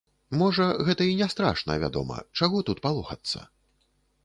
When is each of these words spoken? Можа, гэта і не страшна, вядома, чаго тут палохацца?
Можа, 0.37 0.65
гэта 0.87 1.05
і 1.09 1.11
не 1.19 1.27
страшна, 1.33 1.77
вядома, 1.85 2.17
чаго 2.41 2.65
тут 2.69 2.83
палохацца? 2.89 3.39